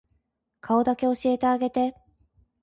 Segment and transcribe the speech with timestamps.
[0.61, 1.93] 顔だけ教えてあげて